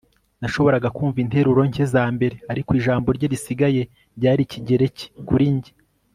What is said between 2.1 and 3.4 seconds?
mbere ariko ijambo rye